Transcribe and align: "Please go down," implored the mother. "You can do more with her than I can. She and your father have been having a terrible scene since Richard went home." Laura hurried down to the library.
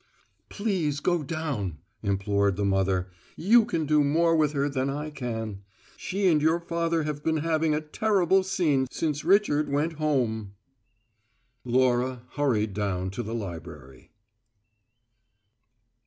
"Please 0.49 0.99
go 0.99 1.21
down," 1.21 1.77
implored 2.01 2.55
the 2.55 2.65
mother. 2.65 3.11
"You 3.35 3.65
can 3.65 3.85
do 3.85 4.03
more 4.03 4.35
with 4.35 4.53
her 4.53 4.67
than 4.67 4.89
I 4.89 5.11
can. 5.11 5.61
She 5.95 6.27
and 6.27 6.41
your 6.41 6.59
father 6.59 7.03
have 7.03 7.23
been 7.23 7.37
having 7.37 7.75
a 7.75 7.81
terrible 7.81 8.41
scene 8.41 8.87
since 8.89 9.23
Richard 9.23 9.69
went 9.69 9.93
home." 9.99 10.55
Laura 11.63 12.23
hurried 12.31 12.73
down 12.73 13.11
to 13.11 13.21
the 13.21 13.35
library. 13.35 14.09